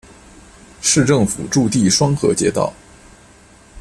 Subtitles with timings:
[0.81, 2.73] 市政府驻地双河街道。